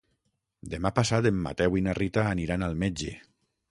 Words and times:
Demà 0.71 0.91
passat 1.01 1.29
en 1.31 1.39
Mateu 1.43 1.79
i 1.83 1.87
na 1.91 1.97
Rita 2.01 2.27
aniran 2.35 2.71
al 2.71 2.79
metge. 2.87 3.19